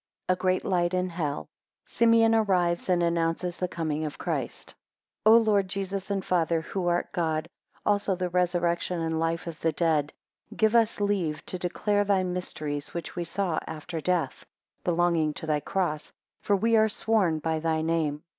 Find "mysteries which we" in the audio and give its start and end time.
12.23-13.23